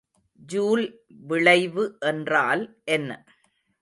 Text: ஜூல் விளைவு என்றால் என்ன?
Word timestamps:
ஜூல் 0.39 0.83
விளைவு 1.27 1.83
என்றால் 1.99 2.63
என்ன? 2.91 3.09